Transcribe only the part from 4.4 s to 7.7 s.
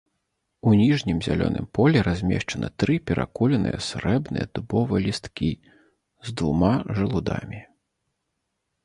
дубовыя лісткі з двума жалудамі.